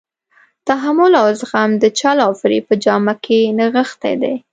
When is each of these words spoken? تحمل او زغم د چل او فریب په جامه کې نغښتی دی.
تحمل 0.67 1.13
او 1.21 1.27
زغم 1.39 1.71
د 1.83 1.85
چل 1.99 2.17
او 2.25 2.31
فریب 2.41 2.63
په 2.69 2.75
جامه 2.83 3.13
کې 3.23 3.39
نغښتی 3.57 4.13
دی. 4.21 4.35